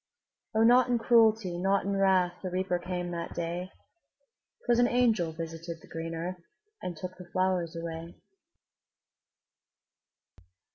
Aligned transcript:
O, 0.55 0.63
not 0.63 0.87
in 0.89 0.97
cruelty, 0.97 1.59
not 1.59 1.85
in 1.85 1.95
wrath, 1.95 2.33
The 2.41 2.49
Reaper 2.49 2.79
came 2.79 3.11
that 3.11 3.35
day; 3.35 3.69
'Twas 4.65 4.79
an 4.79 4.87
angel 4.87 5.31
visited 5.31 5.77
the 5.79 5.87
green 5.87 6.15
earth, 6.15 6.41
And 6.81 6.97
took 6.97 7.17
the 7.17 7.29
flowers 7.31 7.75
away. 7.75 8.15